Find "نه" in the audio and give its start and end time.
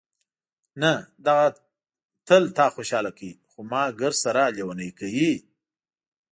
0.81-0.91